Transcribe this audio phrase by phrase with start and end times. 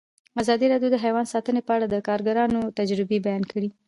[0.41, 3.69] ازادي راډیو د حیوان ساتنه په اړه د کارګرانو تجربې بیان کړي.